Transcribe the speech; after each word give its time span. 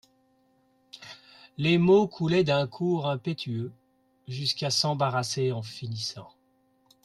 Les 1.59 1.77
mots 1.77 2.07
coulaient 2.07 2.43
d'un 2.43 2.65
cours 2.65 3.07
impétueux, 3.07 3.71
jusqu'à 4.27 4.71
s'embarrasser 4.71 5.51
en 5.51 5.61
finissant. 5.61 6.33